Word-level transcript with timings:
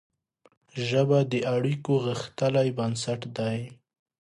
ژبه 0.87 1.19
د 1.31 1.33
اړیکو 1.55 1.93
غښتلی 2.05 2.67
بنسټ 2.77 3.21
دی 3.37 3.59